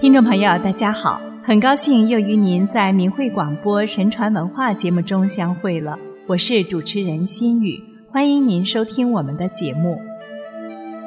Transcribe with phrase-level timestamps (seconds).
[0.00, 5.94] 听众朋友，大家好，很高兴又与您在明慧广播神传文化节目中相会了。
[6.26, 7.78] 我是主持人心雨，
[8.10, 10.00] 欢迎您收听我们的节目。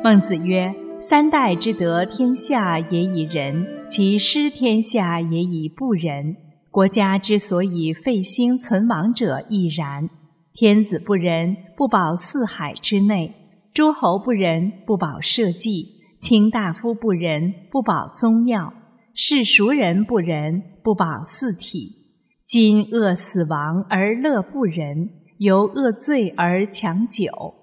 [0.04, 6.36] 孟子曰：“三代之得天下也以仁，其失天下也以不仁。
[6.70, 10.08] 国家之所以废兴存亡者亦然。
[10.54, 13.32] 天子不仁，不保四海之内；
[13.74, 15.84] 诸侯不仁，不保社稷；
[16.20, 18.72] 卿大夫不仁，不保宗庙。”
[19.16, 21.98] 是熟人不仁，不保四体；
[22.44, 27.54] 今恶死亡而乐不仁，由恶罪而强久。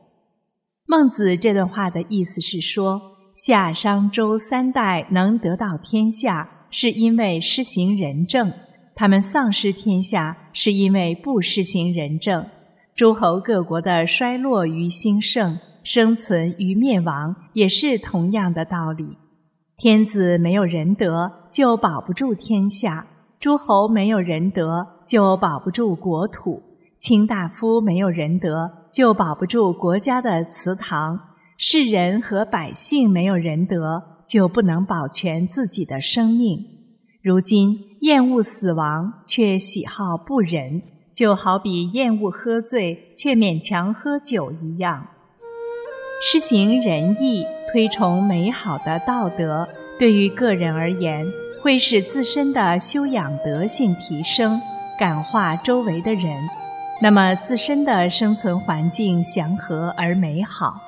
[0.86, 3.00] 孟子这段话的意思是说，
[3.34, 8.50] 夏商周三代能得到天下，是因为施行仁政；
[8.94, 12.46] 他们丧失天下，是因为不施行仁政。
[12.94, 19.16] 诸侯各国的衰落与兴盛，生存与灭亡，也是同样的道理。
[19.80, 23.02] 天子没有仁德，就保不住天下；
[23.40, 26.60] 诸侯没有仁德，就保不住国土；
[26.98, 31.16] 卿大夫没有仁德，就保不住国家的祠堂；
[31.56, 36.58] 世人和百姓没有仁德，就不能保全自己的生命。
[37.22, 40.82] 如今厌恶死亡，却喜好不仁，
[41.14, 45.06] 就好比厌恶喝醉，却勉强喝酒一样。
[46.22, 49.68] 施行仁义，推崇美好的道德，
[49.98, 51.24] 对于个人而言，
[51.62, 54.60] 会使自身的修养德性提升，
[54.98, 56.24] 感化周围的人，
[57.00, 60.80] 那么自身的生存环境祥和而美好。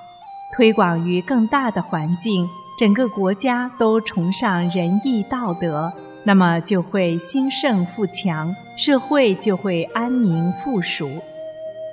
[0.56, 5.92] 推广于更大的环境，整个国家都崇尚仁义道德，
[6.24, 11.08] 那么就会兴盛富强，社会就会安宁富庶。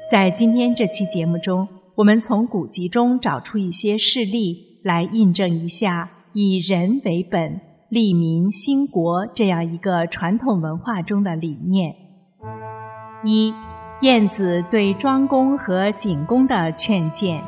[0.09, 1.67] 在今天这期节目中。
[1.95, 7.59] 我们从古籍中找出一些事例来印证一下以人为本、
[7.89, 11.95] 利民兴国这样一个传统文化中的理念。
[13.23, 13.53] 一、
[14.01, 17.41] 晏子对庄公和景公的劝谏。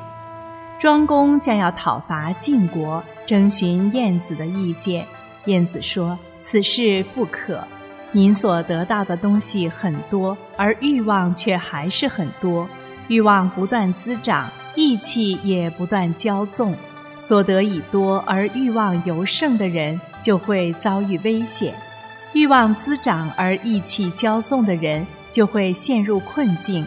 [0.78, 5.06] 庄公将要讨伐晋国，征询晏子的意见。
[5.46, 7.64] 晏子说：“此事不可。
[8.12, 12.68] 您所得到的东西很多，而欲望却还是很多。”
[13.08, 16.74] 欲望不断滋长，意气也不断骄纵，
[17.22, 21.72] 所得已多而欲望尤盛的人就会遭遇危险；
[22.34, 26.84] 欲望滋长而意气骄纵的人就会陷入困境。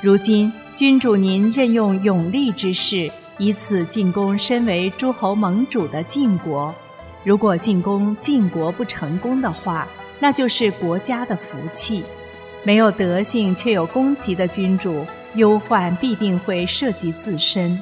[0.00, 6.72] 如今君主您任用勇力之士，以此进攻身为诸侯盟主的晋国。
[7.24, 9.88] 如果进攻晋国不成功的话，
[10.20, 12.04] 那就是国家的福气。
[12.62, 15.04] 没有德性却有功绩的君主。
[15.34, 17.78] 忧患必定会涉及自身，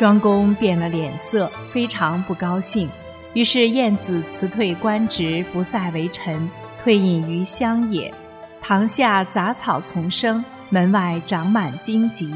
[0.00, 2.88] 庄公变了脸色，非常不高兴。
[3.34, 6.48] 于是晏子辞退官职，不再为臣，
[6.82, 8.10] 退隐于乡野。
[8.62, 12.32] 堂下杂草丛生，门外长满荆棘。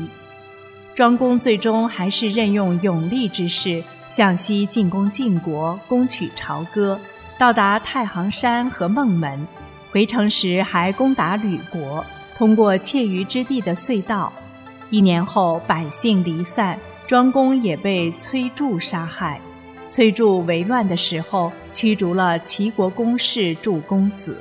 [0.94, 7.00] 庄公最终还是任用勇力之士，向西进攻晋国，攻取朝歌，
[7.38, 9.48] 到达太行山和孟门。
[9.90, 12.04] 回城时还攻打吕国。
[12.36, 14.30] 通过窃鱼之地的隧道，
[14.90, 19.40] 一年后百姓离散，庄公也被崔杼杀害。
[19.86, 24.38] 崔杼为乱的时候，驱逐了齐国公室祝公子。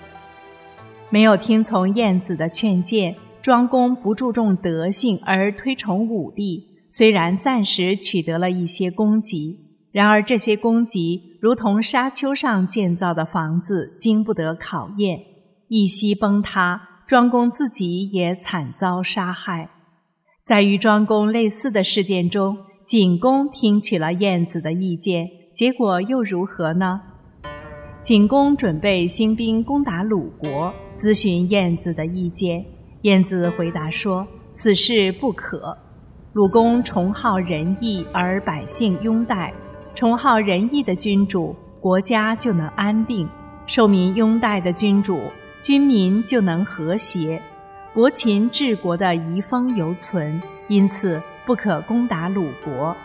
[1.09, 9.59] 没有听从晏子的劝谏，庄公不注重德性而推崇武力，虽然暂时取得了一些功绩，
[9.91, 15.19] 然而这些功绩如同沙丘上建造的房子，经不得考验，
[15.67, 16.81] 一夕崩塌。
[17.05, 19.69] 庄公自己也惨遭杀害。
[20.43, 26.99] 在与庄公类似的事件中，景公听取了晏子的意见，结果又如何呢？
[28.01, 32.65] 景公准备兴兵攻打鲁国，咨询晏子的意见。
[33.03, 35.77] 晏子回答说：“此事不可。
[36.33, 39.53] 鲁公崇好仁义，而百姓拥戴。
[39.95, 43.25] 崇好仁义的君主，国家就能安定；
[43.65, 45.17] 受民拥戴的君主。”
[45.63, 47.41] 军民就能和谐，
[47.93, 52.95] 伯禽治国的遗风犹存，因此不可攻打鲁国。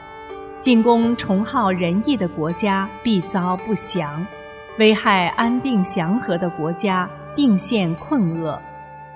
[0.60, 4.24] 进攻崇好仁义的国家，必遭不祥；
[4.78, 8.58] 危害安定祥和的国家，定陷困厄。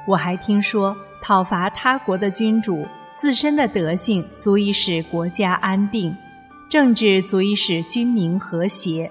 [0.07, 2.87] 我还听说，讨伐他国的君主，
[3.17, 6.15] 自身的德性足以使国家安定，
[6.69, 9.11] 政治足以使军民和谐。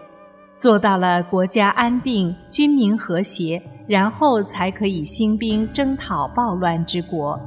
[0.58, 3.60] 做到了国家安定、军民和谐，
[3.92, 7.38] 然后才可以兴兵征讨暴乱之国。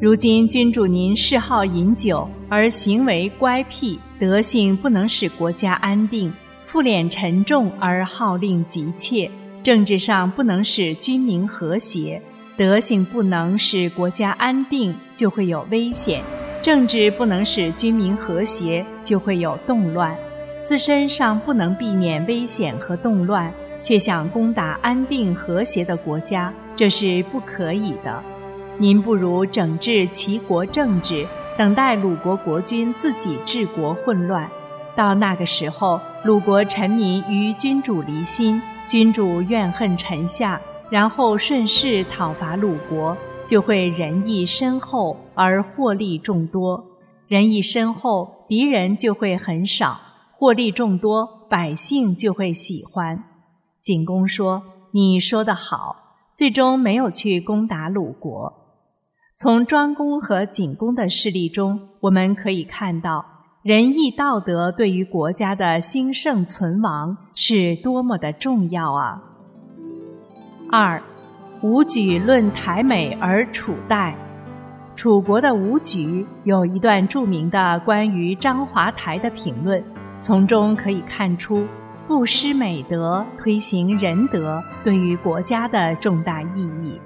[0.00, 6.32] 如今君主您嗜好饮酒，而行为乖僻，德性不能使国家安定，
[6.64, 9.30] 赋敛沉重而号令急切，
[9.62, 12.20] 政治上不能使军民和谐，
[12.56, 16.20] 德性不能使国家安定，就会有危险；
[16.60, 20.12] 政治不能使军民和谐，就会有动乱。
[20.64, 23.54] 自身上不能避免危险和动乱，
[23.86, 28.20] 却想攻打安定和谐的国家，这是不可以的。
[28.78, 31.24] 您不如整治齐国政治，
[31.56, 34.50] 等待鲁国国君自己治国混乱。
[34.96, 40.60] 到那个时候，鲁国臣民与君主离心，君主怨恨臣下，
[40.90, 46.84] 然后顺势讨伐鲁国，就会仁义深厚而获利众多。
[47.28, 50.00] 仁义深厚，敌人就会很少。
[50.32, 53.35] 获利众多，百姓就会喜欢。
[53.86, 55.94] 景公说：“你说得好。”
[56.34, 58.52] 最终没有去攻打鲁国。
[59.36, 63.24] 从庄公和景公的事例中，我们可以看到
[63.62, 69.22] 仁义道德对于国家的兴盛存亡是多么的重要啊！
[70.68, 71.00] 二，
[71.62, 74.16] 武举论台美而楚代。
[74.96, 79.80] 楚国的武举有一段著名的关于章华台的评论。
[80.18, 81.64] 从中可以看出，
[82.06, 87.00] 不失美德、推行仁德对于国家的重大意义。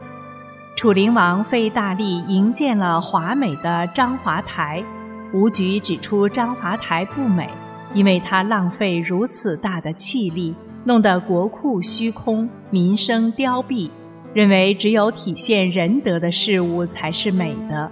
[0.77, 4.85] 楚灵王费大力营建了华美的章华台，
[5.33, 7.49] 吴举指出章华台不美，
[7.95, 10.55] 因为它浪费如此大的气力，
[10.85, 13.91] 弄得国库虚空，民生凋敝，
[14.35, 17.91] 认为只有体现仁德的事物才是美的。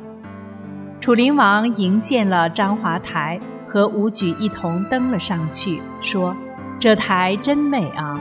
[1.01, 3.41] 楚灵王营建了章华台。
[3.71, 6.35] 和武举一同登了上去，说
[6.79, 8.19] ：“这台真美啊！”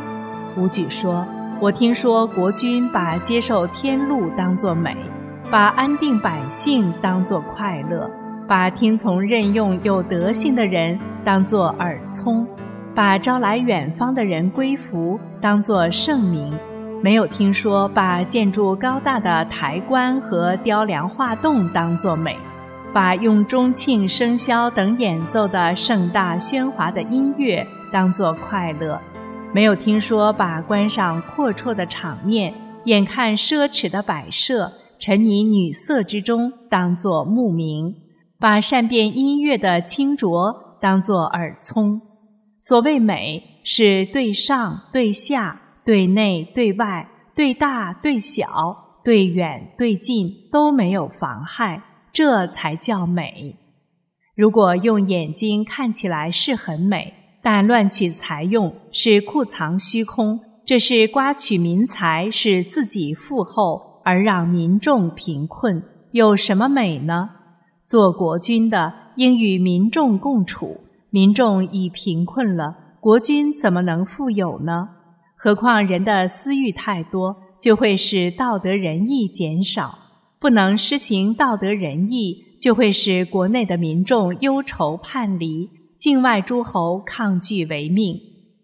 [0.57, 1.25] 武举说
[1.61, 4.95] ：“我听说国君把接受天禄当作美，
[5.51, 8.09] 把安定百姓当作快乐，
[8.47, 12.47] 把听从任用有德性的人当作耳聪，
[12.95, 16.51] 把招来远方的人归服当作圣明，
[17.03, 22.35] 没有听说把建筑高大的台观和雕梁画栋当作美。”
[22.93, 28.99] 把用钟磬、笙箫等演奏的盛大喧哗的音乐当作快乐，
[29.53, 32.53] 没有听说把观赏阔绰的场面、
[32.85, 37.93] 眼看奢侈的摆设、沉迷女色之中当作目明，
[38.39, 42.01] 把善变音乐的清浊当作耳聪。
[42.59, 51.81] 所谓美，是对上对下、对内对外、对大对小、对远对近都没有妨害。
[52.11, 53.55] 这才叫美。
[54.35, 57.13] 如果用眼睛看起来是很美，
[57.49, 67.29] 但乱取财用，是库藏虚空，这是刮取民财，使自己富厚而让民众贫困，有什么美呢？
[67.85, 74.89] 做国君的应与民众共处，民众已贫困了，国君怎么能富有呢？
[75.37, 79.97] 何况人的私欲太多，就会使道德仁义减少。
[80.37, 88.15] 不能施行道德仁义，就会使国内的民众忧愁叛离，境外诸侯抗拒为命。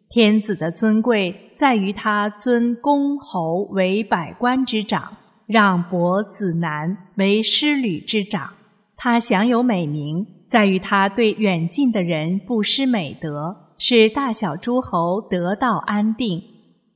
[0.09, 8.53] 天子的尊贵在于他尊公侯为百官之长，让伯子男为师旅之长。
[8.95, 16.41] 他享有美名，在于他对远近的人不失美德，使大小诸侯得到安定。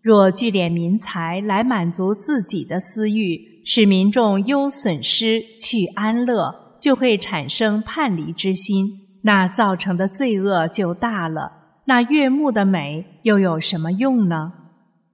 [0.02, 3.58] 若聚敛民财来满足自己的私欲。
[3.70, 8.86] 使民众忧损失去安乐，就会产生叛离之心，
[9.28, 11.52] 那造成的罪恶就大了。
[11.84, 14.54] 那悦目的美又有什么用呢？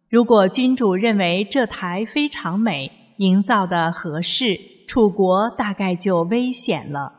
[0.08, 4.56] 如果君主认为这台非常美，营造的合适，
[4.88, 7.12] 楚国大概就危险了。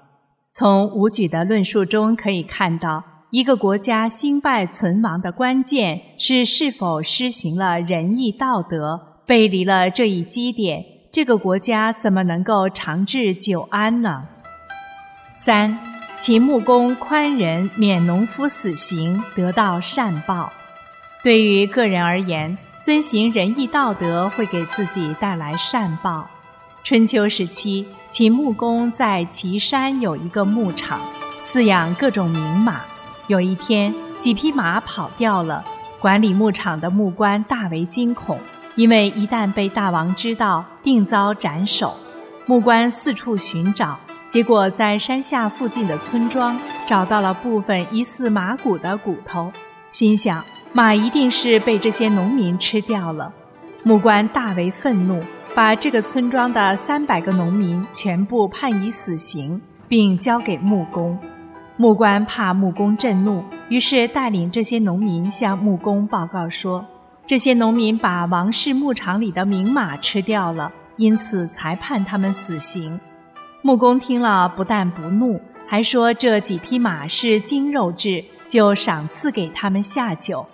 [0.53, 10.85] 从武举的论述中可以看到，一个国家兴败存亡的关键是是否施行了仁义道德，背离了这一基点。
[11.11, 14.29] 这个国家怎么能够长治久安呢？
[15.35, 15.77] 三，
[16.19, 20.51] 秦穆公宽仁，免农夫死刑，得到善报。
[21.23, 26.31] 对于个人而言，遵行仁义道德会给自己带来善报。
[26.83, 31.01] 春秋时期，秦穆公在岐山有一个牧场，
[31.41, 32.81] 饲养各种名马。
[33.27, 35.65] 有一天，几匹马跑掉了，
[35.99, 38.39] 管理牧场的牧官大为惊恐。
[38.77, 41.95] 因为一旦被大王知道，定遭斩首。
[42.47, 43.99] 牧官四处寻找，
[44.35, 49.53] 结果在山下附近的村庄找到了部分疑似马骨的骨头，
[49.93, 53.33] 心想马一定是被这些农民吃掉了。
[53.85, 55.23] 木官大为愤怒，
[55.55, 61.17] 把这个村庄的三百个农民全部判以死刑，并交给木工。
[61.77, 66.85] 木官怕木工震怒，于是带领这些农民向木工报告说
[67.25, 72.99] ：“这些农民把王氏牧场里的名马吃掉了，因此才判他们死刑。”
[73.67, 80.45] 木工听了不但不怒，还说这几匹马是精肉质，就赏赐给他们下酒。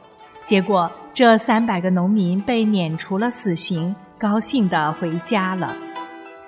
[0.45, 5.77] 结果这三百个农民被免除了死刑，高兴地回家了。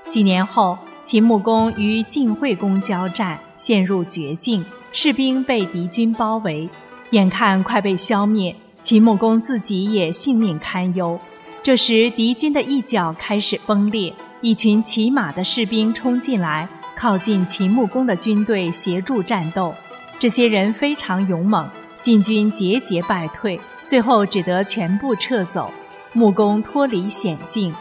[0.09, 4.65] 几年后，秦穆公与晋惠公交战，陷入绝境。
[4.93, 6.71] 士兵被敌军包围，
[7.11, 11.19] 眼看快被消灭，秦穆公自己也性命堪忧。
[11.61, 19.73] 这时，敌军的一角开始崩裂，一群骑马的士兵冲进来，靠近秦穆公的军队协助战斗。
[20.19, 21.71] 这些人非常勇猛，
[22.01, 25.73] 晋军节节败退，最后只得全部撤走。
[26.13, 27.73] 穆公脱离险境，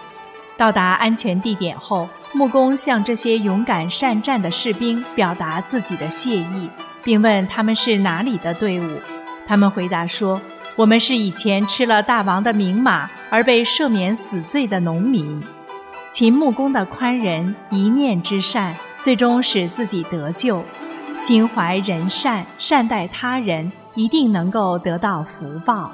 [0.55, 6.69] 到达安全地点后，穆公向这些勇敢善战的士兵表达自己的谢意。
[7.03, 8.99] 并问他们是哪里的队伍，
[9.47, 10.39] 他们回答说
[10.77, 15.41] ：“我们是以前吃了大王的名马而被赦免死罪的农民。”
[16.11, 20.61] 秦穆公的宽仁一念之善，最终使自己得救。
[21.17, 25.89] 心怀仁善，善待他人，一定能够得到福报。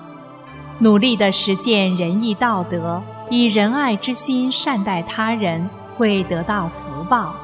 [0.79, 7.35] 努力地实践仁义道德，以仁爱之心善待他人，会得到福报。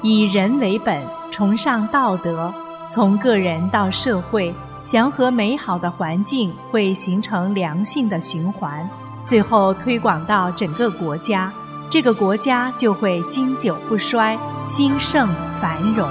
[0.00, 2.52] 以人为本，崇尚道德。
[2.88, 8.88] 从个人到社会，祥和美好的环境会形成良性的循环，
[9.26, 11.52] 最后推广到整个国家，
[11.94, 14.36] 这个国家就会经久不衰，
[14.66, 15.28] 兴盛
[15.60, 16.10] 繁荣。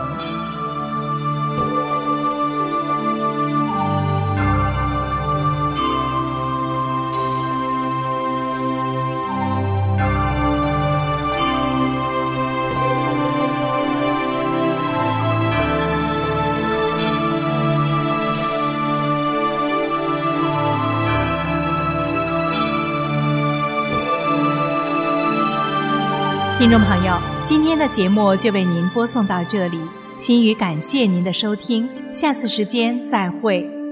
[26.63, 27.13] 听众朋友，
[27.45, 29.77] 今天的节目就为您播送到这里，
[30.17, 33.82] 心语感谢您的收听，下次时间再会。